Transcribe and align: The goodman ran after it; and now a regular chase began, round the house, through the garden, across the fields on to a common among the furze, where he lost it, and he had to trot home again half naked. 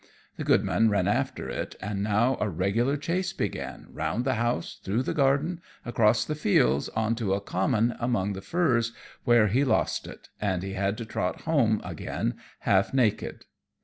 The 0.37 0.43
goodman 0.43 0.89
ran 0.89 1.07
after 1.07 1.47
it; 1.47 1.75
and 1.79 2.01
now 2.01 2.35
a 2.41 2.49
regular 2.49 2.97
chase 2.97 3.33
began, 3.33 3.85
round 3.91 4.25
the 4.25 4.33
house, 4.33 4.79
through 4.83 5.03
the 5.03 5.13
garden, 5.13 5.61
across 5.85 6.25
the 6.25 6.33
fields 6.33 6.89
on 6.95 7.13
to 7.17 7.35
a 7.35 7.39
common 7.39 7.93
among 7.99 8.33
the 8.33 8.41
furze, 8.41 8.93
where 9.25 9.45
he 9.45 9.63
lost 9.63 10.07
it, 10.07 10.29
and 10.41 10.63
he 10.63 10.73
had 10.73 10.97
to 10.97 11.05
trot 11.05 11.41
home 11.41 11.81
again 11.83 12.33
half 12.61 12.95
naked. 12.95 13.45